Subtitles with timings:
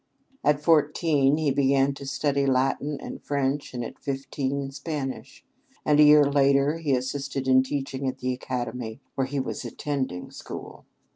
[0.43, 5.45] At fourteen he began to study Latin and French, and at fifteen, Spanish;
[5.85, 10.31] and a year later he assisted in teaching at the academy where he was attending
[10.31, 10.85] school.